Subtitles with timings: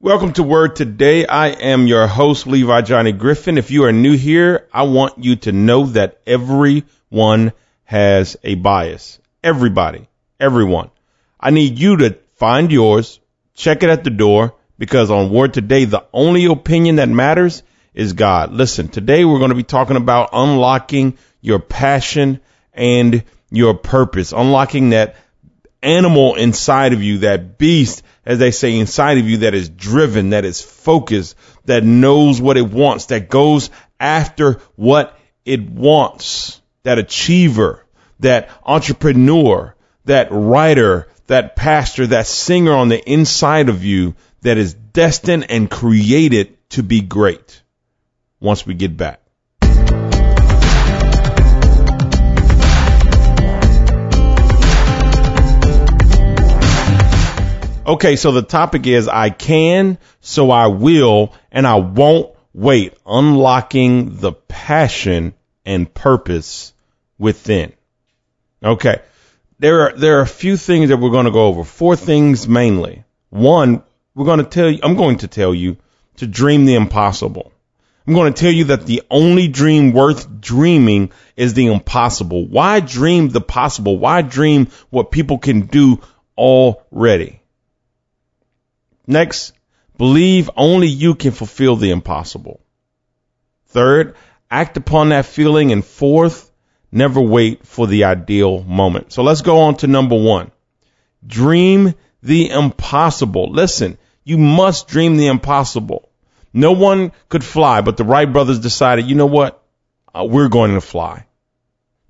[0.00, 1.26] Welcome to Word Today.
[1.26, 3.58] I am your host, Levy Johnny Griffin.
[3.58, 9.18] If you are new here, I want you to know that everyone has a bias.
[9.42, 10.06] Everybody.
[10.38, 10.92] Everyone.
[11.40, 13.18] I need you to find yours,
[13.54, 18.12] check it at the door, because on Word Today, the only opinion that matters is
[18.12, 18.52] God.
[18.52, 22.40] Listen, today we're going to be talking about unlocking your passion
[22.72, 25.16] and your purpose, unlocking that
[25.82, 30.30] animal inside of you, that beast as they say, inside of you that is driven,
[30.30, 31.34] that is focused,
[31.64, 37.86] that knows what it wants, that goes after what it wants, that achiever,
[38.20, 39.74] that entrepreneur,
[40.04, 45.70] that writer, that pastor, that singer on the inside of you that is destined and
[45.70, 47.62] created to be great
[48.40, 49.22] once we get back.
[57.88, 62.92] Okay, so the topic is I can, so I will, and I won't wait.
[63.06, 65.32] Unlocking the passion
[65.64, 66.74] and purpose
[67.18, 67.72] within.
[68.62, 69.00] Okay.
[69.58, 71.64] There are, there are a few things that we're going to go over.
[71.64, 73.04] Four things mainly.
[73.30, 73.82] One,
[74.14, 75.78] we're going to tell you, I'm going to tell you
[76.16, 77.52] to dream the impossible.
[78.06, 82.46] I'm going to tell you that the only dream worth dreaming is the impossible.
[82.46, 83.98] Why dream the possible?
[83.98, 86.02] Why dream what people can do
[86.36, 87.37] already?
[89.08, 89.54] Next,
[89.96, 92.60] believe only you can fulfill the impossible.
[93.68, 94.14] Third,
[94.50, 95.72] act upon that feeling.
[95.72, 96.52] And fourth,
[96.92, 99.12] never wait for the ideal moment.
[99.12, 100.50] So let's go on to number one.
[101.26, 103.50] Dream the impossible.
[103.50, 106.10] Listen, you must dream the impossible.
[106.52, 109.62] No one could fly, but the Wright brothers decided, you know what?
[110.14, 111.24] Uh, we're going to fly.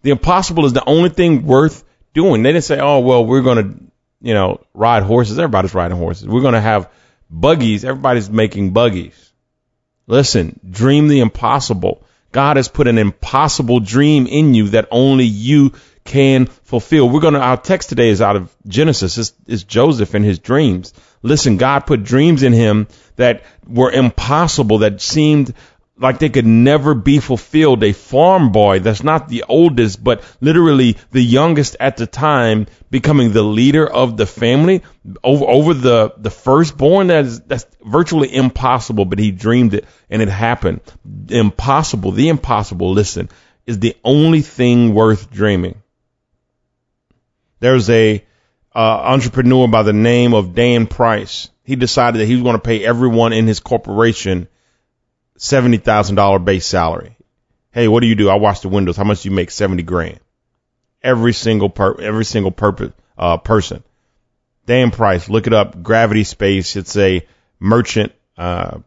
[0.03, 2.43] The impossible is the only thing worth doing.
[2.43, 3.85] They didn't say, oh, well, we're going to
[4.21, 5.39] you know, ride horses.
[5.39, 6.27] Everybody's riding horses.
[6.27, 6.91] We're going to have
[7.31, 7.85] buggies.
[7.85, 9.33] Everybody's making buggies.
[10.07, 12.05] Listen, dream the impossible.
[12.33, 15.73] God has put an impossible dream in you that only you
[16.05, 17.09] can fulfill.
[17.09, 19.19] We're going to, our text today is out of Genesis.
[19.19, 20.95] It's, it's Joseph and his dreams.
[21.23, 25.55] Listen, God put dreams in him that were impossible, that seemed
[25.99, 27.83] like they could never be fulfilled.
[27.83, 33.33] A farm boy that's not the oldest, but literally the youngest at the time, becoming
[33.33, 34.83] the leader of the family
[35.23, 37.09] over over the the firstborn.
[37.09, 40.81] That is that's virtually impossible, but he dreamed it and it happened.
[41.29, 42.93] Impossible, the impossible.
[42.93, 43.29] Listen,
[43.67, 45.83] is the only thing worth dreaming.
[47.61, 48.25] There's a
[48.75, 51.51] uh, entrepreneur by the name of Dan Price.
[51.65, 54.49] He decided that he was going to pay everyone in his corporation
[55.39, 57.17] $70,000 base salary.
[57.71, 58.29] Hey, what do you do?
[58.29, 58.97] I wash the windows.
[58.97, 59.51] How much do you make?
[59.51, 60.21] 70 grand.
[61.03, 63.85] Every single per, every single purpose, uh, person.
[64.67, 65.83] Dan Price, look it up.
[65.83, 66.77] Gravity Space.
[66.77, 67.27] It's a
[67.61, 68.79] merchant, uh,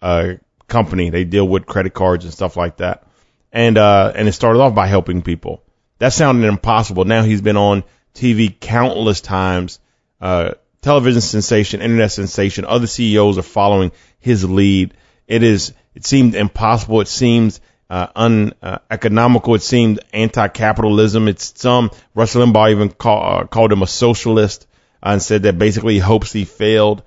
[0.00, 0.34] uh,
[0.66, 1.10] company.
[1.10, 3.06] They deal with credit cards and stuff like that.
[3.52, 5.62] And, uh, and it started off by helping people.
[5.98, 7.04] That sounded impossible.
[7.04, 7.84] Now he's been on
[8.14, 9.80] TV countless times,
[10.20, 12.64] uh, television sensation, internet sensation.
[12.64, 14.94] Other CEOs are following his lead.
[15.26, 17.00] It is it seemed impossible.
[17.00, 17.58] It seemed
[17.88, 19.52] uh, uneconomical.
[19.52, 21.28] Uh, it seemed anti-capitalism.
[21.28, 24.66] It's some Rush Limbaugh even call, uh, called him a socialist
[25.02, 27.02] uh, and said that basically he hopes he failed.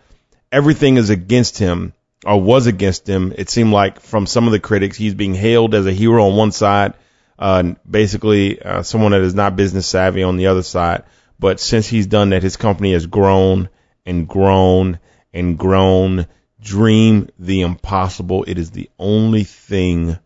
[0.52, 1.94] Everything is against him
[2.26, 3.34] or was against him.
[3.36, 6.36] It seemed like from some of the critics, he's being hailed as a hero on
[6.36, 6.94] one side,
[7.40, 11.04] uh, basically uh, someone that is not business savvy on the other side.
[11.40, 13.70] But since he's done that, his company has grown
[14.06, 15.00] and grown
[15.34, 16.28] and grown
[16.64, 18.46] Dream the impossible.
[18.48, 20.18] It is the only thing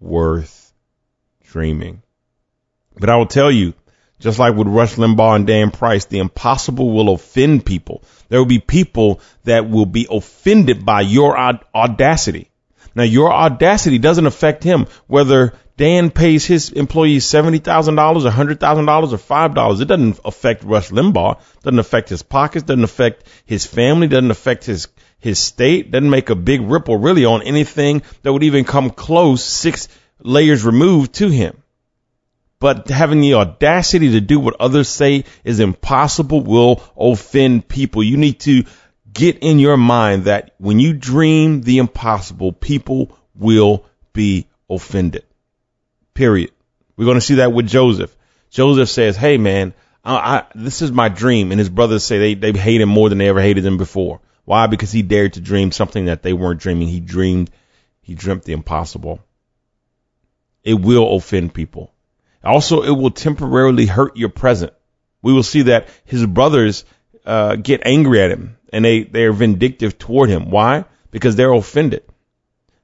[0.00, 0.72] worth
[1.44, 2.02] dreaming.
[2.98, 3.74] But I will tell you,
[4.18, 8.02] just like with Rush Limbaugh and Dan Price, the impossible will offend people.
[8.28, 12.50] There will be people that will be offended by your audacity.
[12.94, 19.16] Now, your audacity doesn't affect him whether Dan pays his employees $70,000 or $100,000 or
[19.16, 19.80] $5.
[19.80, 21.38] It doesn't affect Rush Limbaugh.
[21.38, 22.64] It Doesn't affect his pockets.
[22.64, 24.06] Doesn't affect his family.
[24.06, 24.86] Doesn't affect his
[25.24, 29.42] his state doesn't make a big ripple really on anything that would even come close
[29.42, 29.88] six
[30.20, 31.62] layers removed to him.
[32.60, 38.02] But having the audacity to do what others say is impossible will offend people.
[38.02, 38.64] You need to
[39.10, 45.24] get in your mind that when you dream the impossible, people will be offended.
[46.12, 46.50] Period.
[46.98, 48.14] We're going to see that with Joseph.
[48.50, 49.72] Joseph says, Hey man,
[50.04, 51.50] I, I, this is my dream.
[51.50, 54.20] And his brothers say they, they hate him more than they ever hated him before.
[54.44, 54.66] Why?
[54.66, 56.88] Because he dared to dream something that they weren't dreaming.
[56.88, 57.50] He dreamed,
[58.02, 59.20] he dreamt the impossible.
[60.62, 61.92] It will offend people.
[62.42, 64.72] Also, it will temporarily hurt your present.
[65.22, 66.84] We will see that his brothers
[67.24, 70.50] uh, get angry at him and they, they're vindictive toward him.
[70.50, 70.84] Why?
[71.10, 72.04] Because they're offended.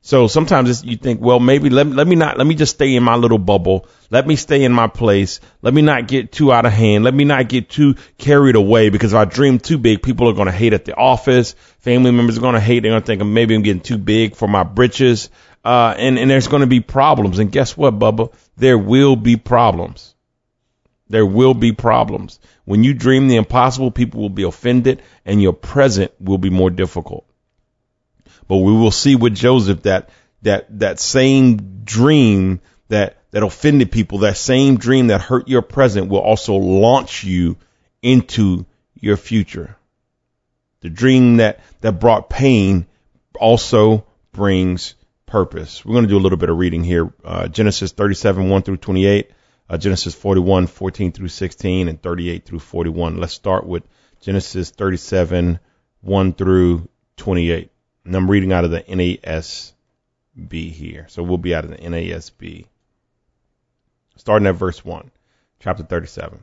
[0.02, 3.02] So sometimes you think, well, maybe let, let me not, let me just stay in
[3.02, 3.87] my little bubble.
[4.08, 5.41] Let me stay in my place.
[5.61, 7.05] Let me not get too out of hand.
[7.05, 10.32] Let me not get too carried away because if I dream too big, people are
[10.32, 11.55] going to hate at the office.
[11.81, 12.81] Family members are going to hate.
[12.81, 15.29] They're going to think maybe I'm getting too big for my britches.
[15.62, 17.38] Uh, and, and there's going to be problems.
[17.38, 18.32] And guess what, Bubba?
[18.56, 20.14] There will be problems.
[21.11, 22.41] There will be problems.
[22.64, 26.70] When you dream the impossible, people will be offended and your present will be more
[26.70, 27.26] difficult.
[28.50, 30.08] But we will see with Joseph that
[30.43, 36.08] that that same dream that that offended people, that same dream that hurt your present
[36.08, 37.58] will also launch you
[38.02, 38.67] into
[38.97, 39.76] your future.
[40.81, 42.88] The dream that that brought pain
[43.38, 44.96] also brings
[45.26, 45.85] purpose.
[45.85, 47.08] We're going to do a little bit of reading here.
[47.25, 49.31] Uh, Genesis 37, 1 through 28,
[49.69, 53.17] uh, Genesis 41, 14 through 16, and 38 through 41.
[53.17, 53.85] Let's start with
[54.20, 55.61] Genesis 37,
[56.00, 57.70] 1 through 28.
[58.11, 59.73] And I'm reading out of the NASB
[60.73, 61.07] here.
[61.11, 62.67] So we'll be out of the NASB.
[64.17, 65.12] Starting at verse 1,
[65.61, 66.41] chapter 37.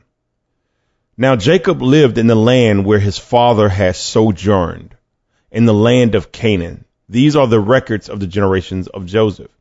[1.18, 4.96] Now Jacob lived in the land where his father had sojourned,
[5.50, 6.86] in the land of Canaan.
[7.06, 9.54] These are the records of the generations of Joseph.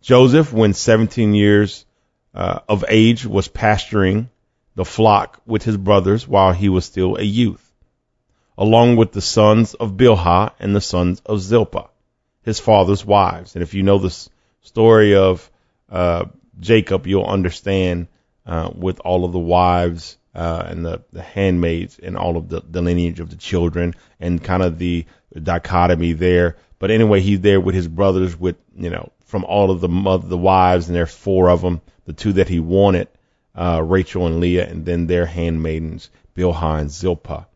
[0.00, 1.84] Joseph, when 17 years
[2.34, 4.30] uh, of age, was pasturing
[4.74, 7.71] the flock with his brothers while he was still a youth
[8.56, 11.88] along with the sons of Bilhah and the sons of Zilpah,
[12.42, 13.54] his father's wives.
[13.54, 14.28] And if you know the
[14.62, 15.50] story of
[15.90, 16.26] uh,
[16.60, 18.08] Jacob, you'll understand
[18.46, 22.62] uh, with all of the wives uh, and the, the handmaids and all of the,
[22.68, 25.06] the lineage of the children and kind of the
[25.40, 26.56] dichotomy there.
[26.78, 30.26] But anyway, he's there with his brothers, with you know, from all of the mother,
[30.26, 31.80] the wives, and there's four of them.
[32.04, 33.06] The two that he wanted,
[33.54, 37.46] uh, Rachel and Leah, and then their handmaidens, Bilhah and Zilpah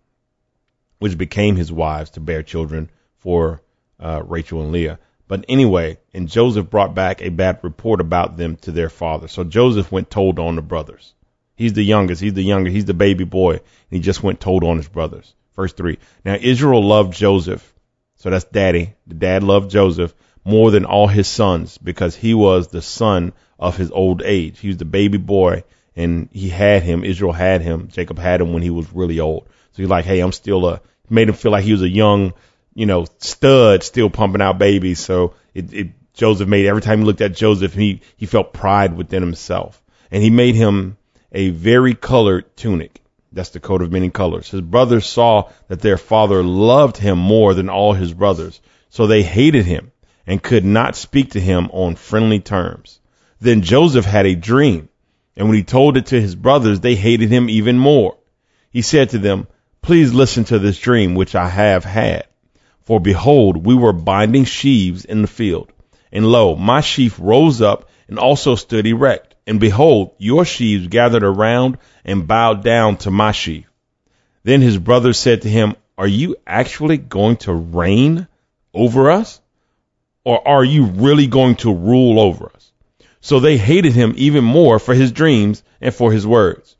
[0.98, 3.60] which became his wives to bear children for
[4.00, 4.98] uh, Rachel and Leah.
[5.28, 9.28] But anyway, and Joseph brought back a bad report about them to their father.
[9.28, 11.14] So Joseph went told on the brothers.
[11.56, 12.20] He's the youngest.
[12.20, 12.70] He's the younger.
[12.70, 13.54] He's the baby boy.
[13.54, 15.34] And he just went told on his brothers.
[15.56, 15.98] Verse three.
[16.25, 17.75] Now Israel loved Joseph.
[18.16, 18.94] So that's daddy.
[19.06, 20.14] The dad loved Joseph
[20.44, 24.58] more than all his sons because he was the son of his old age.
[24.60, 25.64] He was the baby boy
[25.96, 27.04] and he had him.
[27.04, 27.88] Israel had him.
[27.88, 29.49] Jacob had him when he was really old.
[29.76, 30.81] So he's like, hey, I'm still a,
[31.11, 32.32] made him feel like he was a young,
[32.75, 35.00] you know, stud still pumping out babies.
[35.00, 38.96] So it, it Joseph made every time he looked at Joseph, he, he felt pride
[38.96, 39.82] within himself.
[40.11, 40.96] And he made him
[41.31, 43.02] a very colored tunic.
[43.32, 44.50] That's the coat of many colors.
[44.50, 48.62] His brothers saw that their father loved him more than all his brothers.
[48.88, 49.93] So they hated him
[50.26, 52.99] and could not speak to him on friendly terms.
[53.43, 54.88] Then Joseph had a dream.
[55.37, 58.17] And when he told it to his brothers, they hated him even more.
[58.70, 59.49] He said to them,
[59.86, 62.26] Please listen to this dream which I have had.
[62.80, 65.72] For behold, we were binding sheaves in the field.
[66.10, 69.36] And lo, my sheaf rose up and also stood erect.
[69.46, 73.70] And behold, your sheaves gathered around and bowed down to my sheaf.
[74.42, 78.26] Then his brothers said to him, Are you actually going to reign
[78.74, 79.40] over us?
[80.24, 82.72] Or are you really going to rule over us?
[83.20, 86.74] So they hated him even more for his dreams and for his words.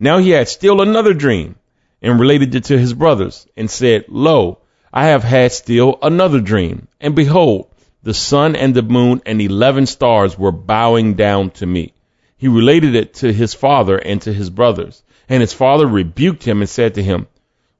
[0.00, 1.56] Now he had still another dream
[2.00, 4.58] and related it to his brothers, and said, Lo,
[4.92, 7.68] I have had still another dream, and behold,
[8.02, 11.92] the sun and the moon and eleven stars were bowing down to me.
[12.36, 16.60] He related it to his father and to his brothers, and his father rebuked him
[16.60, 17.26] and said to him,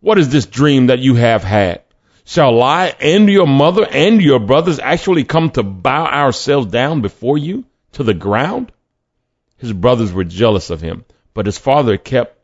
[0.00, 1.82] What is this dream that you have had?
[2.24, 7.38] Shall I and your mother and your brothers actually come to bow ourselves down before
[7.38, 8.70] you to the ground?
[9.56, 12.38] His brothers were jealous of him, but his father kept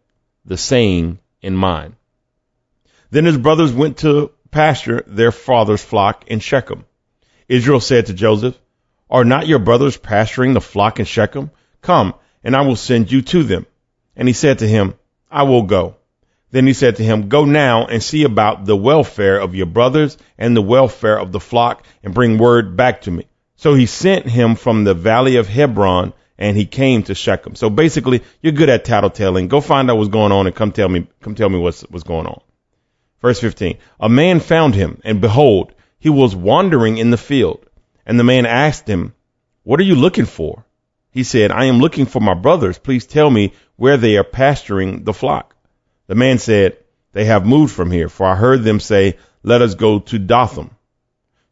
[0.47, 1.95] the saying in mind.
[3.11, 6.85] Then his brothers went to pasture their father's flock in Shechem.
[7.49, 8.59] Israel said to Joseph,
[9.11, 11.51] Are not your brothers pasturing the flock in Shechem?
[11.83, 13.67] Come, and I will send you to them.
[14.17, 14.95] And he said to him,
[15.31, 15.97] I will go.
[16.51, 20.17] Then he said to him, Go now and see about the welfare of your brothers
[20.39, 23.27] and the welfare of the flock, and bring word back to me.
[23.57, 27.55] So he sent him from the valley of Hebron and he came to Shechem.
[27.55, 29.49] So basically, you're good at tattletelling.
[29.49, 32.05] Go find out what's going on and come tell me, come tell me what's, what's
[32.05, 32.41] going on.
[33.21, 33.79] Verse 15.
[34.01, 37.65] A man found him, and behold, he was wandering in the field.
[38.05, 39.15] And the man asked him,
[39.63, 40.67] What are you looking for?
[41.11, 42.77] He said, I am looking for my brothers.
[42.77, 45.57] Please tell me where they are pasturing the flock.
[46.07, 46.77] The man said,
[47.13, 50.71] They have moved from here, for I heard them say, Let us go to Dothan.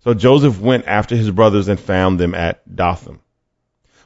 [0.05, 3.21] So Joseph went after his brothers and found them at Dothan.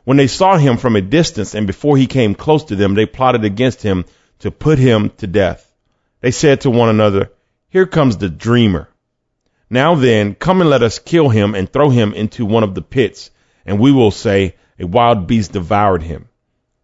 [0.06, 3.06] When they saw him from a distance and before he came close to them, they
[3.06, 4.04] plotted against him
[4.38, 5.68] to put him to death.
[6.20, 7.32] They said to one another,
[7.70, 8.88] Here comes the dreamer.
[9.68, 12.82] Now then, come and let us kill him and throw him into one of the
[12.82, 13.32] pits,
[13.64, 16.28] and we will say, A wild beast devoured him.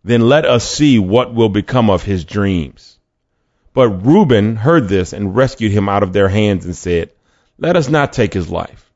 [0.02, 2.98] Then let us see what will become of his dreams.
[3.72, 7.12] But Reuben heard this and rescued him out of their hands and said,
[7.56, 8.90] Let us not take his life.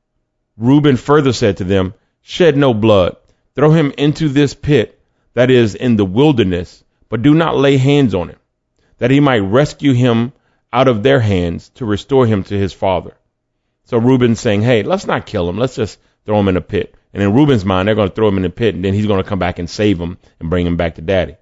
[0.56, 3.14] Reuben further said to them, Shed no blood.
[3.56, 5.00] Throw him into this pit
[5.34, 8.38] that is in the wilderness, but do not lay hands on him,
[8.98, 10.32] that he might rescue him
[10.72, 13.16] out of their hands to restore him to his father.
[13.84, 15.56] So Reuben's saying, Hey, let's not kill him.
[15.56, 16.94] Let's just throw him in a pit.
[17.14, 19.06] And in Reuben's mind, they're going to throw him in the pit, and then he's
[19.06, 21.36] going to come back and save him and bring him back to daddy.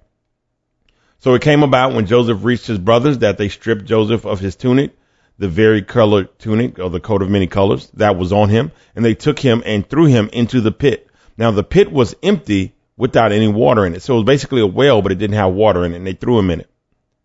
[1.19, 4.55] So it came about when Joseph reached his brothers that they stripped Joseph of his
[4.55, 4.95] tunic,
[5.37, 9.15] the vari-colored tunic or the coat of many colors that was on him, and they
[9.15, 11.04] took him and threw him into the pit.
[11.37, 14.01] Now the pit was empty without any water in it.
[14.01, 16.13] So it was basically a well, but it didn't have water in it, and they
[16.13, 16.69] threw him in it.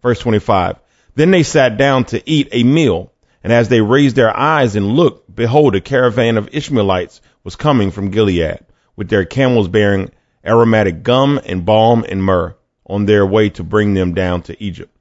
[0.03, 0.77] Verse 25.
[1.15, 3.13] Then they sat down to eat a meal,
[3.43, 7.91] and as they raised their eyes and looked, behold, a caravan of Ishmaelites was coming
[7.91, 8.61] from Gilead,
[8.97, 10.11] with their camels bearing
[10.45, 14.95] aromatic gum and balm and myrrh on their way to bring them down to Egypt.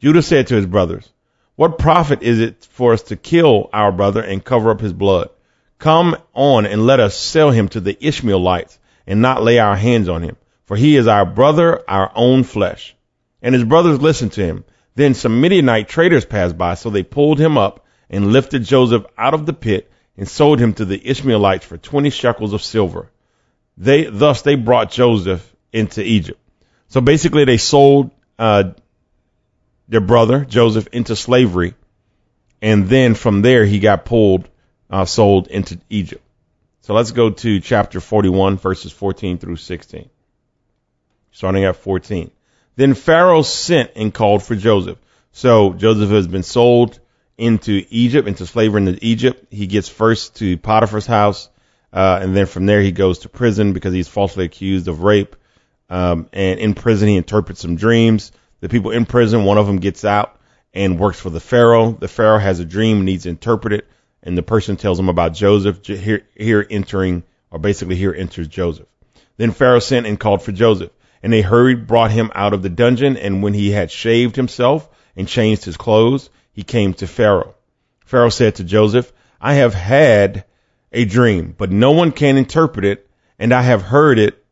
[0.00, 1.08] Judah said to his brothers,
[1.56, 5.30] What profit is it for us to kill our brother and cover up his blood?
[5.78, 10.08] Come on and let us sell him to the Ishmaelites and not lay our hands
[10.08, 12.94] on him, for he is our brother, our own flesh.
[13.40, 14.64] And his brothers listened to him.
[14.96, 19.34] Then some Midianite traders passed by, so they pulled him up and lifted Joseph out
[19.34, 23.10] of the pit and sold him to the Ishmaelites for 20 shekels of silver.
[23.76, 26.40] They, thus they brought Joseph into Egypt.
[26.88, 28.72] So basically they sold, uh,
[29.88, 31.74] their brother Joseph into slavery.
[32.60, 34.48] And then from there he got pulled,
[34.90, 36.24] uh, sold into Egypt.
[36.82, 40.08] So let's go to chapter 41 verses 14 through 16.
[41.32, 42.30] Starting at 14.
[42.76, 44.98] Then Pharaoh sent and called for Joseph.
[45.32, 46.98] So Joseph has been sold
[47.36, 49.46] into Egypt, into slavery into Egypt.
[49.50, 51.48] He gets first to Potiphar's house,
[51.92, 55.36] uh, and then from there he goes to prison because he's falsely accused of rape.
[55.90, 58.32] Um, and in prison he interprets some dreams.
[58.60, 60.38] The people in prison, one of them gets out
[60.74, 61.92] and works for the Pharaoh.
[61.92, 63.88] The Pharaoh has a dream, needs to interpret it,
[64.22, 65.84] and the person tells him about Joseph.
[65.84, 68.86] Here, here entering, or basically here enters Joseph.
[69.36, 70.90] Then Pharaoh sent and called for Joseph.
[71.22, 74.88] And they hurried, brought him out of the dungeon, and when he had shaved himself
[75.16, 77.54] and changed his clothes, he came to Pharaoh.
[78.04, 80.44] Pharaoh said to Joseph, I have had
[80.92, 83.08] a dream, but no one can interpret it,
[83.38, 84.44] and I have heard it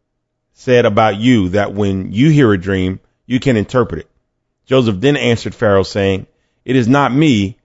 [0.53, 4.11] said about you that when you hear a dream, you can interpret it.
[4.67, 6.27] Joseph then answered Pharaoh, saying,
[6.65, 7.59] It is not me.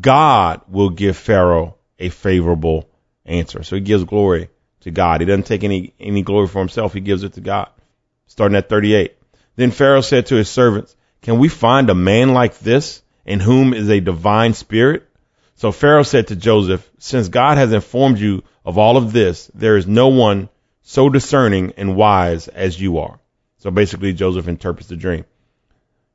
[0.00, 2.88] God will give Pharaoh a favorable
[3.24, 3.62] answer.
[3.62, 4.48] So he gives glory
[4.80, 5.20] to God.
[5.20, 6.92] He doesn't take any, any glory for himself.
[6.92, 7.68] He gives it to God.
[8.26, 9.16] Starting at 38.
[9.56, 13.74] Then Pharaoh said to his servants, Can we find a man like this in whom
[13.74, 15.08] is a divine spirit?
[15.54, 19.76] So Pharaoh said to Joseph, Since God has informed you of all of this, there
[19.76, 20.48] is no one
[20.82, 23.20] so discerning and wise as you are.
[23.58, 25.24] So basically, Joseph interprets the dream.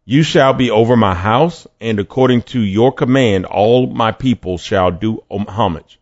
[0.09, 4.89] You shall be over my house, and according to your command, all my people shall
[4.89, 5.99] do homage.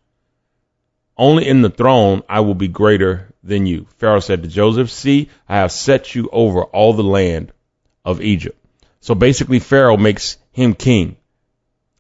[1.18, 3.88] Only in the throne I will be greater than you.
[3.98, 7.52] Pharaoh said to Joseph, See, I have set you over all the land
[8.06, 8.64] of Egypt.
[9.00, 11.18] So basically, Pharaoh makes him king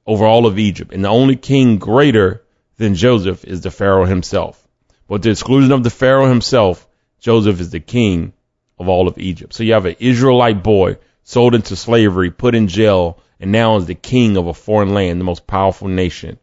[0.06, 0.94] over all of Egypt.
[0.94, 2.44] And the only king greater
[2.78, 4.64] than Joseph is the Pharaoh himself.
[5.08, 6.88] But the exclusion of the Pharaoh himself,
[7.20, 8.34] Joseph is the king
[8.78, 9.56] of all of Egypt.
[9.56, 13.88] So you have an Israelite boy sold into slavery, put in jail, and now is
[13.88, 16.40] the king of a foreign land, the most powerful nation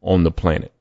[0.00, 0.72] on the planet.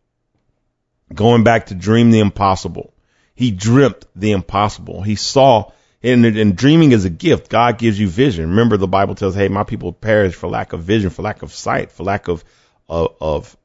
[1.14, 2.94] Going back to dream the impossible.
[3.34, 5.02] He dreamt the impossible.
[5.02, 7.50] He saw, and, and dreaming is a gift.
[7.50, 8.52] God gives you vision.
[8.52, 11.52] Remember the Bible tells, hey, my people perish for lack of vision, for lack of
[11.52, 12.44] sight, for lack of,
[12.88, 13.58] of, of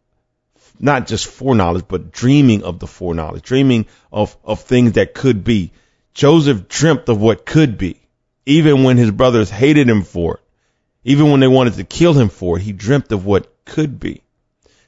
[0.78, 5.72] not just foreknowledge, but dreaming of the foreknowledge, dreaming of, of things that could be.
[6.14, 7.99] Joseph dreamt of what could be,
[8.46, 10.40] even when his brothers hated him for it,
[11.04, 14.22] even when they wanted to kill him for it, he dreamt of what could be.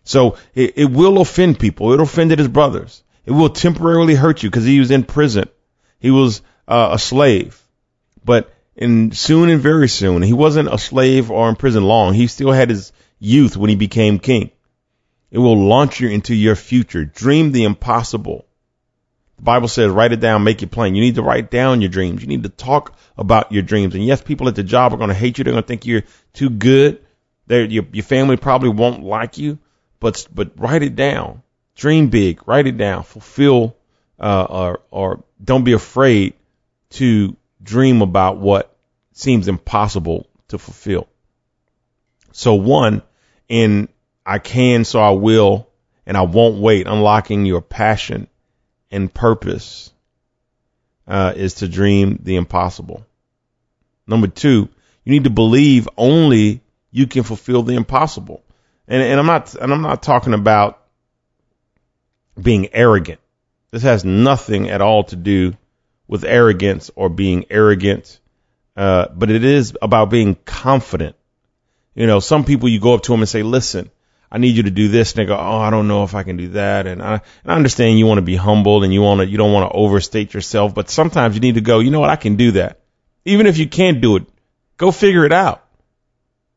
[0.04, 1.92] So it, it will offend people.
[1.92, 3.02] It offended his brothers.
[3.24, 5.48] It will temporarily hurt you because he was in prison.
[6.00, 7.60] He was uh, a slave,
[8.24, 12.14] but in soon and very soon, he wasn't a slave or in prison long.
[12.14, 14.50] He still had his youth when he became king.
[15.30, 17.04] It will launch you into your future.
[17.04, 18.46] Dream the impossible.
[19.42, 20.94] The Bible says, write it down, make it plain.
[20.94, 22.22] You need to write down your dreams.
[22.22, 23.92] You need to talk about your dreams.
[23.96, 25.42] And yes, people at the job are going to hate you.
[25.42, 27.04] They're going to think you're too good.
[27.48, 29.58] Your, your family probably won't like you,
[29.98, 31.42] but, but write it down.
[31.74, 32.46] Dream big.
[32.46, 33.02] Write it down.
[33.02, 33.76] Fulfill,
[34.20, 36.34] uh, or, or don't be afraid
[36.90, 38.76] to dream about what
[39.12, 41.08] seems impossible to fulfill.
[42.30, 43.02] So one
[43.48, 43.88] in
[44.24, 45.68] I can, so I will,
[46.06, 48.28] and I won't wait, unlocking your passion
[48.92, 49.92] and purpose,
[51.08, 53.04] uh, is to dream the impossible.
[54.06, 54.68] Number two,
[55.04, 58.44] you need to believe only you can fulfill the impossible.
[58.86, 60.78] And, and I'm not, and I'm not talking about
[62.40, 63.20] being arrogant.
[63.70, 65.56] This has nothing at all to do
[66.06, 68.20] with arrogance or being arrogant.
[68.76, 71.16] Uh, but it is about being confident.
[71.94, 73.90] You know, some people you go up to them and say, listen,
[74.34, 75.12] I need you to do this.
[75.12, 76.86] And they go, Oh, I don't know if I can do that.
[76.86, 79.36] And I, and I understand you want to be humble and you want to, you
[79.36, 82.08] don't want to overstate yourself, but sometimes you need to go, you know what?
[82.08, 82.80] I can do that.
[83.26, 84.24] Even if you can't do it,
[84.78, 85.62] go figure it out.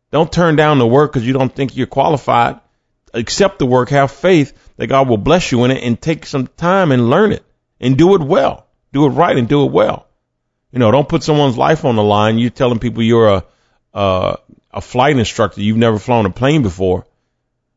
[0.10, 2.62] Don't turn down the work because you don't think you're qualified.
[3.13, 6.48] Accept the work, have faith that God will bless you in it and take some
[6.48, 7.44] time and learn it
[7.82, 8.67] and do it well.
[8.94, 10.08] Do it right and do it well.
[10.72, 12.38] You know, don't put someone's life on the line.
[12.38, 13.44] You're telling people you're a,
[13.94, 14.38] a,
[14.72, 15.62] a flight instructor.
[15.62, 17.05] You've never flown a plane before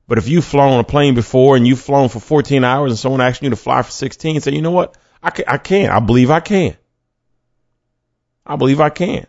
[0.09, 2.99] but if you've flown on a plane before and you've flown for 14 hours and
[2.99, 4.97] someone asks you to fly for 16, say, you know what?
[5.23, 5.91] I can, I can.
[5.91, 6.77] I believe I can.
[8.47, 9.27] I believe I can.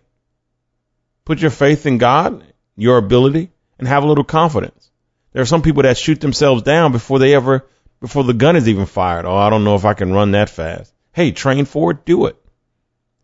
[1.26, 2.46] Put your faith in God,
[2.78, 4.90] your ability, and have a little confidence.
[5.34, 7.68] There are some people that shoot themselves down before they ever,
[8.00, 9.26] before the gun is even fired.
[9.26, 10.94] Oh, I don't know if I can run that fast.
[11.12, 12.06] Hey, train for it.
[12.06, 12.38] Do it.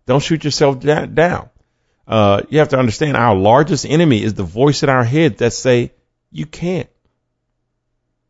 [0.05, 1.49] Don't shoot yourself down.
[2.05, 5.53] Uh, you have to understand our largest enemy is the voice in our head that
[5.53, 5.93] say,
[6.31, 6.89] you can't.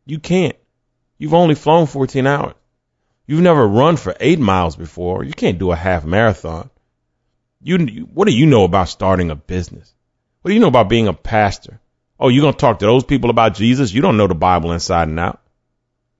[0.06, 0.56] You can't.
[1.18, 2.54] You've only flown 14 hours.
[3.26, 5.24] You've never run for eight miles before.
[5.24, 6.70] You can't do a half marathon.
[7.60, 7.78] You,
[8.14, 9.92] what do you know about starting a business?
[10.42, 11.80] What do you know about being a pastor?
[12.20, 13.92] Oh, you're going to talk to those people about Jesus?
[13.92, 15.40] You don't know the Bible inside and out.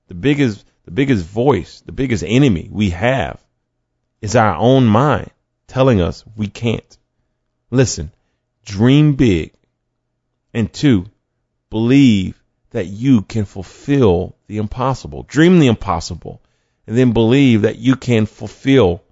[0.08, 3.40] The biggest, the biggest voice, the biggest enemy we have
[4.20, 5.30] is our own mind
[5.68, 6.98] telling us we can't.
[7.70, 8.10] Listen,
[8.64, 9.52] dream big.
[10.52, 11.06] And two,
[11.70, 12.42] believe
[12.76, 15.22] that you can fulfill the impossible.
[15.22, 16.42] Dream the impossible
[16.86, 19.02] and then believe that you can fulfill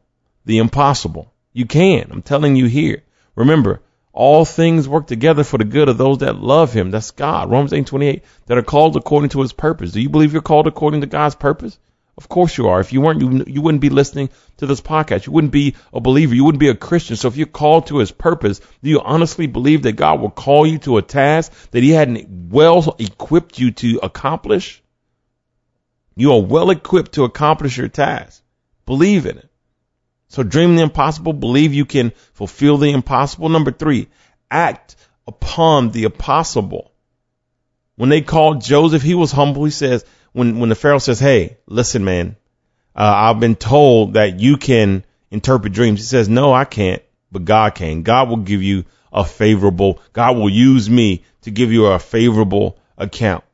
[0.45, 1.33] the impossible.
[1.55, 2.09] You can.
[2.11, 3.03] I'm telling you here.
[3.35, 3.81] Remember,
[4.13, 6.91] all things work together for the good of those that love him.
[6.91, 7.51] That's God.
[7.51, 9.93] Romans 8 28, that are called according to his purpose.
[9.93, 11.79] Do you believe you're called according to God's purpose?
[12.17, 12.81] Of course you are.
[12.81, 15.27] If you weren't, you, you wouldn't be listening to this podcast.
[15.27, 16.35] You wouldn't be a believer.
[16.35, 17.17] You wouldn't be a Christian.
[17.17, 20.65] So if you're called to his purpose, do you honestly believe that God will call
[20.67, 24.81] you to a task that he hadn't well equipped you to accomplish?
[26.17, 28.43] You are well equipped to accomplish your task.
[28.87, 29.51] Believe in it.
[30.29, 31.33] So dream the impossible.
[31.33, 33.49] Believe you can fulfill the impossible.
[33.49, 34.09] Number three,
[34.51, 34.95] act
[35.27, 36.93] upon the impossible.
[37.97, 39.65] When they called Joseph, he was humble.
[39.65, 42.37] He says, when when the Pharaoh says, "Hey, listen, man,
[42.95, 47.47] uh, I've been told that you can interpret dreams," he says, "No, I can't, but
[47.47, 48.03] God can.
[48.03, 50.01] God will give you a favorable.
[50.13, 53.45] God will use me to give you a favorable account.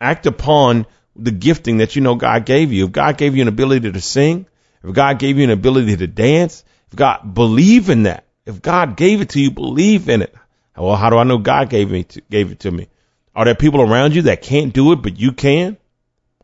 [0.00, 2.86] Act upon the gifting that you know God gave you.
[2.86, 4.46] If God gave you an ability to sing,
[4.82, 8.96] if God gave you an ability to dance, if God believe in that, if God
[8.96, 10.34] gave it to you, believe in it.
[10.76, 12.88] Well, how do I know God gave me to, gave it to me?
[13.34, 15.76] Are there people around you that can't do it, but you can?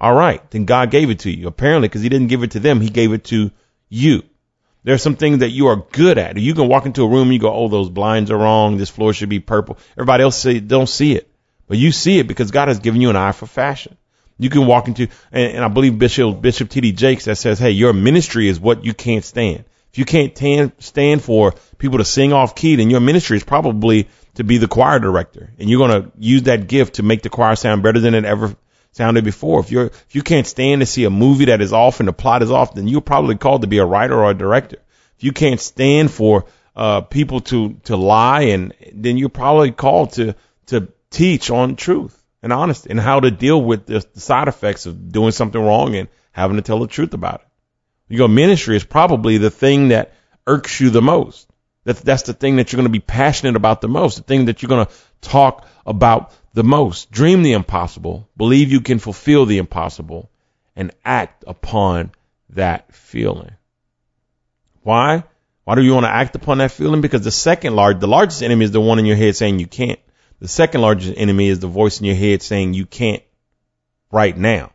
[0.00, 1.48] All right, then God gave it to you.
[1.48, 3.50] Apparently, because He didn't give it to them, He gave it to
[3.88, 4.22] you.
[4.84, 6.36] There are some things that you are good at.
[6.36, 8.76] You can walk into a room and you go, "Oh, those blinds are wrong.
[8.78, 11.28] This floor should be purple." Everybody else say don't see it,
[11.66, 13.96] but you see it because God has given you an eye for fashion.
[14.38, 16.92] You can walk into, and, and I believe Bishop Bishop T.D.
[16.92, 19.64] Jakes that says, "Hey, your ministry is what you can't stand.
[19.92, 23.44] If you can't tan, stand for people to sing off key, then your ministry is
[23.44, 27.22] probably to be the choir director, and you're going to use that gift to make
[27.22, 28.54] the choir sound better than it ever
[28.92, 29.60] sounded before.
[29.60, 32.12] If you're if you can't stand to see a movie that is off and the
[32.12, 34.78] plot is off, then you're probably called to be a writer or a director.
[35.16, 36.46] If you can't stand for
[36.76, 40.34] uh, people to to lie, and then you're probably called to
[40.66, 44.86] to teach on truth and honesty and how to deal with the, the side effects
[44.86, 48.16] of doing something wrong and having to tell the truth about it.
[48.16, 50.14] Your ministry is probably the thing that
[50.46, 51.48] irks you the most.
[51.84, 54.16] That's that's the thing that you're going to be passionate about the most.
[54.16, 57.12] The thing that you're going to talk about the most.
[57.12, 60.28] Dream the impossible, believe you can fulfill the impossible,
[60.74, 62.10] and act upon
[62.50, 63.52] that feeling.
[64.82, 65.22] Why?
[65.62, 67.00] Why do you want to act upon that feeling?
[67.00, 69.68] Because the second large, the largest enemy is the one in your head saying you
[69.68, 70.00] can't.
[70.40, 73.22] The second largest enemy is the voice in your head saying you can't
[74.10, 74.72] right now.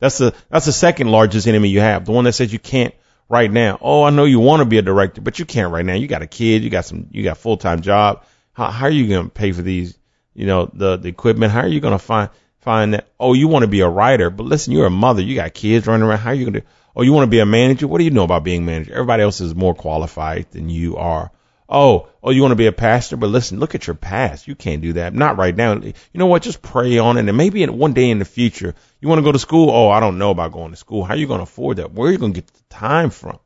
[0.00, 2.04] That's the, that's the second largest enemy you have.
[2.04, 2.94] The one that says you can't
[3.26, 3.78] right now.
[3.80, 5.94] Oh, I know you want to be a director, but you can't right now.
[5.94, 8.24] You got a kid, you got some, you got full time job.
[8.52, 9.96] How, how are you going to pay for these
[10.34, 11.52] you know, the, the equipment?
[11.52, 13.08] How are you going to find, find that?
[13.18, 15.22] Oh, you want to be a writer, but listen, you're a mother.
[15.22, 16.18] You got kids running around.
[16.18, 17.86] How are you going to, oh, you want to be a manager?
[17.86, 18.92] What do you know about being manager?
[18.92, 21.30] Everybody else is more qualified than you are
[21.72, 23.16] Oh, oh, you want to be a pastor?
[23.16, 24.48] But listen, look at your past.
[24.48, 25.14] You can't do that.
[25.14, 25.74] Not right now.
[25.74, 26.42] You know what?
[26.42, 27.28] Just pray on it.
[27.28, 29.70] And maybe in one day in the future, you want to go to school?
[29.70, 31.04] Oh, I don't know about going to school.
[31.04, 31.92] How are you going to afford that?
[31.92, 33.38] Where are you going to get the time from?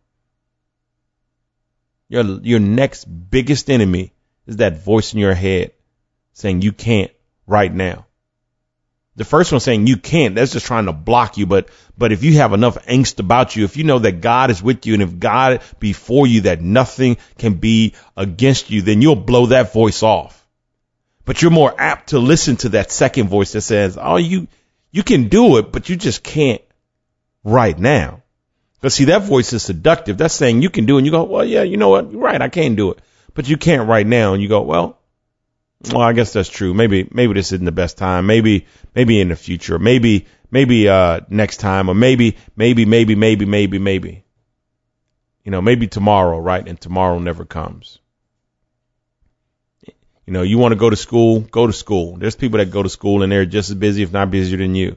[2.09, 4.15] Your, your next biggest enemy
[4.47, 5.73] is that voice in your head
[6.35, 7.11] saying you can't
[7.47, 8.07] right now.
[9.17, 11.47] The first one saying you can't, that's just trying to block you.
[11.47, 14.63] But, but if you have enough angst about you, if you know that God is
[14.63, 19.15] with you and if God before you, that nothing can be against you, then you'll
[19.15, 20.45] blow that voice off.
[21.25, 24.49] But you're more apt to listen to that second voice that says, oh, you,
[24.91, 26.63] you can do it, but you just can't
[27.45, 28.23] right now.
[28.81, 30.19] Because see, that voice is seductive.
[30.19, 30.99] That's saying you can do it.
[30.99, 32.11] And you go, well, yeah, you know what?
[32.11, 32.43] You're right.
[32.43, 32.99] I can't do it,
[33.33, 34.35] but you can't right now.
[34.35, 34.99] And you go, well,
[35.93, 36.75] well, I guess that's true.
[36.75, 38.27] Maybe, maybe this isn't the best time.
[38.27, 39.79] Maybe, maybe in the future.
[39.79, 44.25] Maybe, maybe, uh, next time or maybe, maybe, maybe, maybe, maybe, maybe.
[45.45, 46.67] You know, maybe tomorrow, right?
[46.67, 47.99] And tomorrow never comes.
[50.27, 52.17] You know, you want to go to school, go to school.
[52.17, 54.75] There's people that go to school and they're just as busy, if not busier than
[54.75, 54.97] you.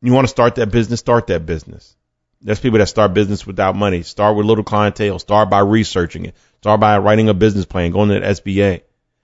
[0.00, 1.95] You want to start that business, start that business.
[2.46, 4.02] There's people that start business without money.
[4.02, 5.18] Start with little clientele.
[5.18, 6.36] Start by researching it.
[6.58, 8.82] Start by writing a business plan, going to the SBA.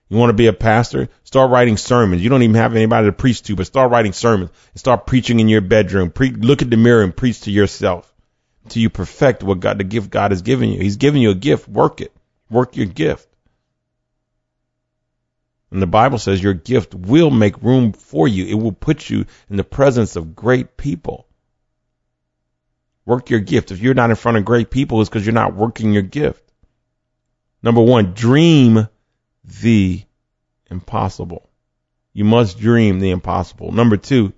[0.09, 1.07] You want to be a pastor?
[1.23, 2.21] Start writing sermons.
[2.21, 5.39] You don't even have anybody to preach to, but start writing sermons and start preaching
[5.39, 6.11] in your bedroom.
[6.11, 8.13] Pre- look at the mirror and preach to yourself
[8.65, 10.81] until you perfect what God, the gift God has given you.
[10.81, 11.69] He's given you a gift.
[11.69, 12.11] Work it.
[12.49, 13.29] Work your gift.
[15.71, 18.45] And the Bible says your gift will make room for you.
[18.47, 21.25] It will put you in the presence of great people.
[23.05, 23.71] Work your gift.
[23.71, 26.43] If you're not in front of great people, it's because you're not working your gift.
[27.61, 28.87] Number one, dream
[29.43, 30.03] the
[30.69, 31.49] impossible.
[32.13, 33.71] You must dream the impossible.
[33.71, 34.33] Number two,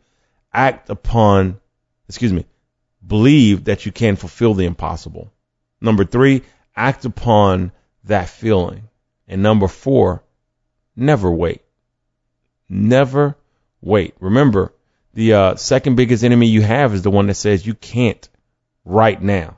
[0.53, 1.59] act upon,
[2.07, 2.45] excuse me,
[3.05, 5.31] believe that you can fulfill the impossible.
[5.81, 6.43] Number three,
[6.75, 7.71] act upon
[8.05, 8.89] that feeling.
[9.27, 10.23] And number four,
[10.95, 11.61] never wait.
[12.69, 13.35] Never
[13.81, 14.15] wait.
[14.19, 14.73] Remember,
[15.13, 18.27] the uh, second biggest enemy you have is the one that says you can't
[18.85, 19.57] right now.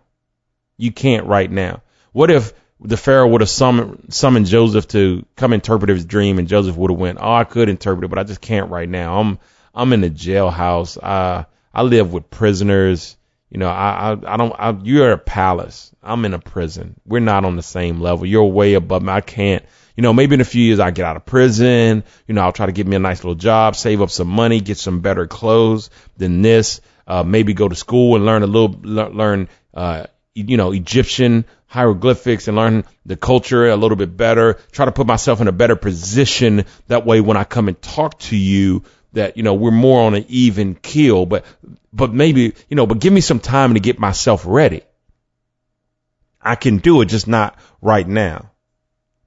[0.77, 1.81] You can't right now.
[2.11, 6.47] What if the Pharaoh would have summoned, summoned Joseph to come interpret his dream, and
[6.47, 9.19] Joseph would have went, "Oh, I could interpret it, but I just can't right now.
[9.19, 9.39] I'm
[9.73, 10.97] I'm in a jailhouse.
[11.01, 13.17] I I live with prisoners.
[13.49, 14.53] You know, I I, I don't.
[14.57, 15.91] I, you're a palace.
[16.03, 16.99] I'm in a prison.
[17.05, 18.25] We're not on the same level.
[18.25, 19.11] You're way above me.
[19.11, 19.65] I can't.
[19.95, 22.03] You know, maybe in a few years I get out of prison.
[22.27, 24.61] You know, I'll try to get me a nice little job, save up some money,
[24.61, 26.81] get some better clothes than this.
[27.07, 32.47] Uh, maybe go to school and learn a little, learn, uh, you know, Egyptian hieroglyphics
[32.47, 35.75] and learn the culture a little bit better, try to put myself in a better
[35.75, 36.65] position.
[36.87, 40.15] That way, when I come and talk to you, that, you know, we're more on
[40.15, 41.45] an even keel, but,
[41.93, 44.81] but maybe, you know, but give me some time to get myself ready.
[46.41, 48.51] I can do it, just not right now.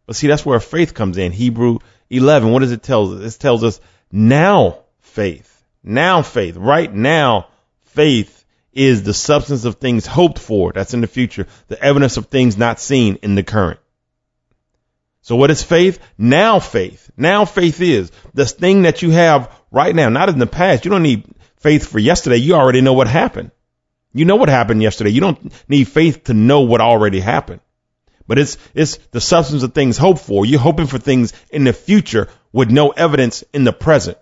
[0.06, 1.32] But see, that's where faith comes in.
[1.32, 3.36] Hebrew 11, what does it tell us?
[3.36, 5.62] It tells us now faith.
[5.82, 6.56] Now faith.
[6.56, 7.48] Right now,
[7.94, 12.26] faith is the substance of things hoped for, that's in the future, the evidence of
[12.26, 13.80] things not seen in the current.
[15.22, 15.98] So what is faith?
[16.16, 17.10] Now faith.
[17.16, 20.84] Now faith is the thing that you have right now, not in the past.
[20.84, 21.24] You don't need
[21.56, 22.36] faith for yesterday.
[22.36, 23.50] You already know what happened.
[24.12, 25.10] You know what happened yesterday.
[25.10, 27.60] You don't need faith to know what already happened.
[28.26, 30.46] But it's, it's the substance of things hoped for.
[30.46, 34.18] You're hoping for things in the future with no evidence in the present.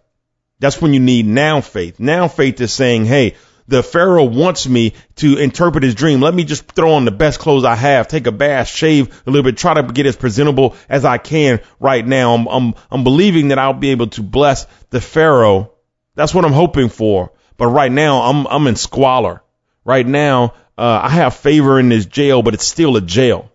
[0.60, 2.00] That's when you need now faith.
[2.00, 3.36] Now faith is saying, Hey,
[3.68, 6.20] the Pharaoh wants me to interpret his dream.
[6.20, 9.30] Let me just throw on the best clothes I have, take a bath, shave a
[9.30, 12.34] little bit, try to get as presentable as I can right now.
[12.34, 15.74] I'm, I'm, I'm believing that I'll be able to bless the Pharaoh.
[16.14, 17.32] That's what I'm hoping for.
[17.58, 19.42] But right now I'm, I'm in squalor.
[19.84, 23.52] Right now, uh, I have favor in this jail, but it's still a jail.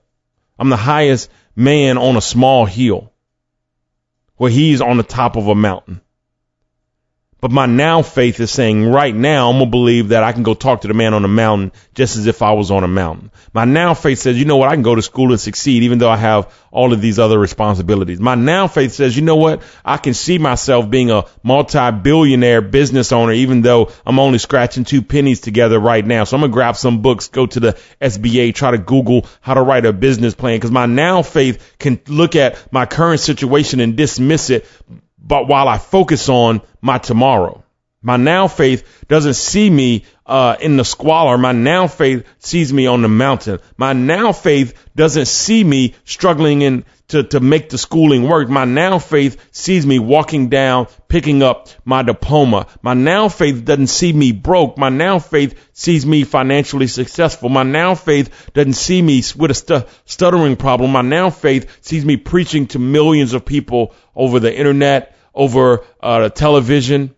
[0.60, 3.12] I'm the highest man on a small hill
[4.38, 6.02] where he's on the top of a mountain.
[7.43, 10.43] But my now faith is saying right now, I'm going to believe that I can
[10.43, 12.88] go talk to the man on the mountain just as if I was on a
[12.88, 13.32] mountain.
[13.53, 14.69] My now faith says, you know what?
[14.69, 17.38] I can go to school and succeed even though I have all of these other
[17.38, 18.21] responsibilities.
[18.21, 19.62] My now faith says, you know what?
[19.84, 25.01] I can see myself being a multi-billionaire business owner even though I'm only scratching two
[25.01, 26.23] pennies together right now.
[26.23, 29.56] So I'm going to grab some books, go to the SBA, try to Google how
[29.56, 33.82] to write a business plan because my now faith can look at my current situation
[33.82, 34.65] and dismiss it
[35.23, 37.63] but while I focus on my tomorrow.
[38.05, 41.38] My now faith doesn't see me uh, in the squalor.
[41.38, 43.59] My now faith sees me on the mountain.
[43.77, 48.49] My now faith doesn't see me struggling in to, to make the schooling work.
[48.49, 52.67] My now faith sees me walking down, picking up my diploma.
[52.81, 54.77] My now faith doesn't see me broke.
[54.77, 57.49] My now faith sees me financially successful.
[57.49, 60.91] My now faith doesn't see me with a stu- stuttering problem.
[60.91, 66.30] My now faith sees me preaching to millions of people over the internet, over uh,
[66.30, 67.13] television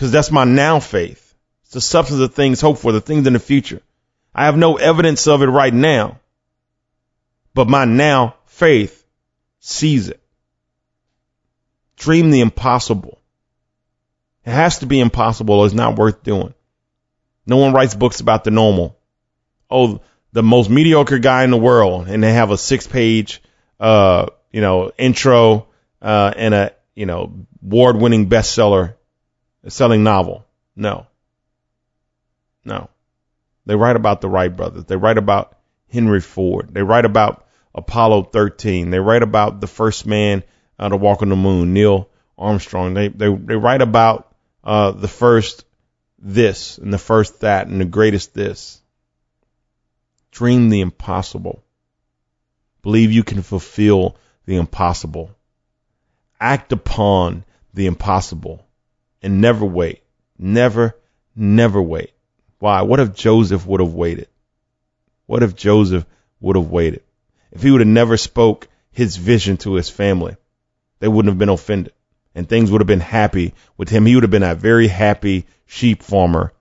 [0.00, 1.34] because that's my now faith.
[1.64, 3.82] It's the substance of things hoped for, the things in the future.
[4.34, 6.20] I have no evidence of it right now,
[7.52, 9.04] but my now faith
[9.58, 10.18] sees it.
[11.96, 13.20] Dream the impossible.
[14.46, 16.54] It has to be impossible or it's not worth doing.
[17.44, 18.96] No one writes books about the normal.
[19.70, 20.00] Oh,
[20.32, 23.42] the most mediocre guy in the world, and they have a six page,
[23.78, 25.68] uh, you know, intro,
[26.02, 28.94] uh, and a, you know, award winning bestseller
[29.68, 30.46] selling novel.
[30.76, 31.06] No.
[32.64, 32.88] No.
[33.66, 34.84] They write about the Wright brothers.
[34.84, 35.56] They write about
[35.92, 36.72] Henry Ford.
[36.72, 38.90] They write about Apollo 13.
[38.90, 40.42] They write about the first man
[40.78, 42.08] uh, to walk on the moon, Neil
[42.38, 42.94] Armstrong.
[42.94, 44.34] They they they write about
[44.64, 45.64] uh, the first
[46.18, 48.80] this and the first that and the greatest this.
[50.30, 51.62] Dream the impossible.
[52.82, 54.16] Believe you can fulfill
[54.50, 55.30] the impossible.
[56.40, 58.66] Act upon the impossible
[59.22, 60.02] and never wait.
[60.36, 60.96] Never,
[61.36, 62.10] never wait.
[62.58, 62.82] Why?
[62.82, 64.26] What if Joseph would have waited?
[65.26, 66.04] What if Joseph
[66.40, 67.04] would have waited?
[67.52, 70.36] If he would have never spoke his vision to his family,
[70.98, 71.92] they wouldn't have been offended
[72.34, 74.04] and things would have been happy with him.
[74.04, 76.52] He would have been a very happy sheep farmer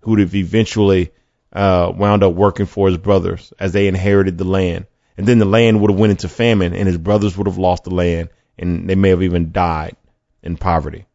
[0.00, 1.10] who would have eventually
[1.54, 4.86] uh, wound up working for his brothers as they inherited the land.
[5.16, 7.84] And then the land would have went into famine and his brothers would have lost
[7.84, 9.96] the land and they may have even died
[10.42, 11.06] in poverty.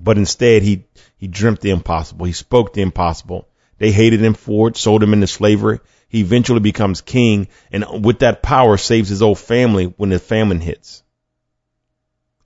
[0.00, 0.84] But instead, he,
[1.16, 2.26] he dreamt the impossible.
[2.26, 3.48] He spoke the impossible.
[3.78, 5.80] They hated him for it, sold him into slavery.
[6.08, 10.60] He eventually becomes king and with that power saves his old family when the famine
[10.60, 11.02] hits.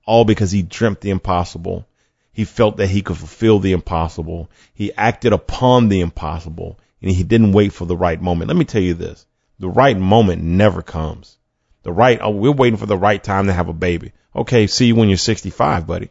[0.07, 1.87] All because he dreamt the impossible.
[2.33, 4.51] He felt that he could fulfill the impossible.
[4.73, 8.49] He acted upon the impossible and he didn't wait for the right moment.
[8.49, 9.27] Let me tell you this.
[9.61, 11.37] The right moment never comes.
[11.83, 14.13] The right, oh, we're waiting for the right time to have a baby.
[14.35, 16.11] Okay, see you when you're 65, buddy.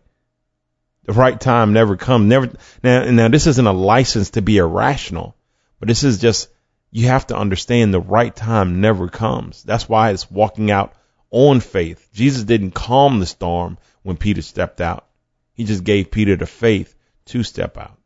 [1.05, 2.27] The right time never comes.
[2.27, 2.51] Never
[2.83, 3.09] now.
[3.09, 5.35] Now this isn't a license to be irrational,
[5.79, 6.49] but this is just
[6.91, 9.63] you have to understand the right time never comes.
[9.63, 10.93] That's why it's walking out
[11.31, 12.09] on faith.
[12.13, 15.07] Jesus didn't calm the storm when Peter stepped out.
[15.53, 16.93] He just gave Peter the faith
[17.25, 17.97] to step out,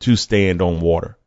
[0.00, 1.18] to stand on water.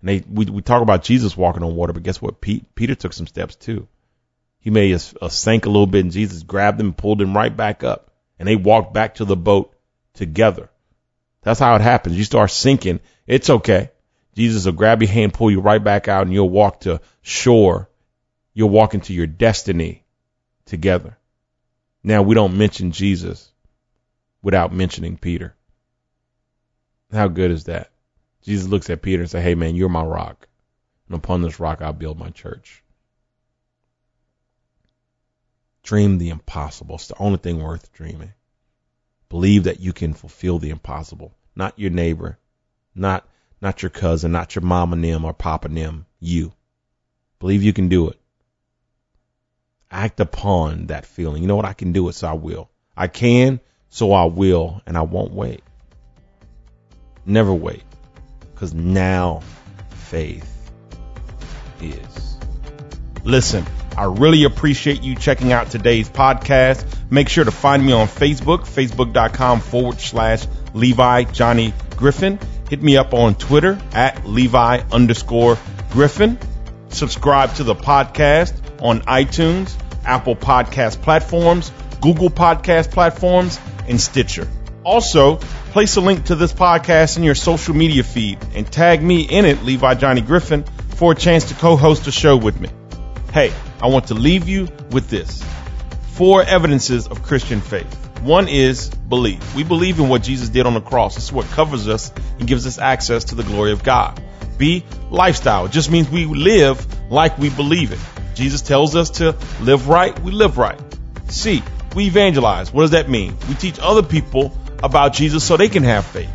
[0.00, 2.40] And they, we, we talk about Jesus walking on water, but guess what?
[2.40, 3.86] Pete, Peter took some steps too.
[4.60, 7.36] He may have uh, sank a little bit and Jesus grabbed him and pulled him
[7.36, 8.10] right back up.
[8.38, 9.74] And they walked back to the boat
[10.14, 10.70] together.
[11.42, 12.16] That's how it happens.
[12.16, 13.00] You start sinking.
[13.26, 13.90] It's okay.
[14.34, 17.88] Jesus will grab your hand, pull you right back out, and you'll walk to shore.
[18.54, 20.04] You'll walk into your destiny
[20.66, 21.18] together.
[22.02, 23.50] Now, we don't mention Jesus
[24.42, 25.54] without mentioning Peter.
[27.12, 27.90] How good is that?
[28.42, 30.48] Jesus looks at Peter and says, Hey, man, you're my rock.
[31.08, 32.82] And upon this rock, I'll build my church.
[35.82, 36.96] Dream the impossible.
[36.96, 38.32] It's the only thing worth dreaming.
[39.28, 41.34] Believe that you can fulfill the impossible.
[41.56, 42.38] Not your neighbor,
[42.94, 43.26] not
[43.60, 46.52] not your cousin, not your mama nim or papa nim, you.
[47.38, 48.18] Believe you can do it.
[49.90, 51.42] Act upon that feeling.
[51.42, 51.64] You know what?
[51.64, 52.70] I can do it, so I will.
[52.96, 55.62] I can, so I will, and I won't wait.
[57.26, 57.82] Never wait.
[58.60, 59.40] Because now
[59.88, 60.70] faith
[61.80, 62.36] is.
[63.24, 63.64] Listen.
[63.96, 66.84] I really appreciate you checking out today's podcast.
[67.10, 72.38] Make sure to find me on Facebook, facebook.com forward slash Levy Johnny Griffin.
[72.68, 75.58] Hit me up on Twitter at Levy underscore
[75.90, 76.38] Griffin.
[76.90, 84.46] Subscribe to the podcast on iTunes, Apple Podcast platforms, Google Podcast platforms, and Stitcher.
[84.84, 89.22] Also, place a link to this podcast in your social media feed and tag me
[89.22, 92.68] in it, Levy Johnny Griffin, for a chance to co-host a show with me.
[93.32, 95.44] Hey, I want to leave you with this.
[96.14, 97.94] Four evidences of Christian faith.
[98.20, 99.54] One is belief.
[99.54, 101.16] We believe in what Jesus did on the cross.
[101.16, 104.20] Is what covers us and gives us access to the glory of God.
[104.58, 105.66] B, lifestyle.
[105.66, 108.00] It just means we live like we believe it.
[108.34, 110.80] Jesus tells us to live right, we live right.
[111.28, 111.62] C,
[111.94, 112.72] we evangelize.
[112.72, 113.36] What does that mean?
[113.48, 116.30] We teach other people about Jesus so they can have faith.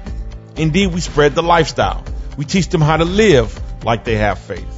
[0.55, 2.03] Indeed, we spread the lifestyle.
[2.37, 4.71] We teach them how to live like they have faith.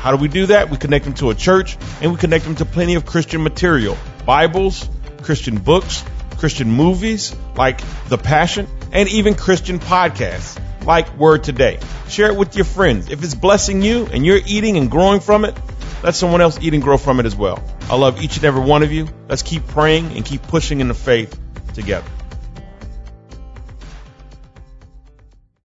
[0.00, 0.70] How do we do that?
[0.70, 3.96] We connect them to a church and we connect them to plenty of Christian material
[4.24, 4.88] Bibles,
[5.22, 6.04] Christian books,
[6.38, 11.78] Christian movies like The Passion, and even Christian podcasts like Word Today.
[12.08, 13.10] Share it with your friends.
[13.10, 15.54] If it's blessing you and you're eating and growing from it,
[16.02, 17.62] let someone else eat and grow from it as well.
[17.90, 19.06] I love each and every one of you.
[19.28, 21.38] Let's keep praying and keep pushing in the faith
[21.74, 22.08] together.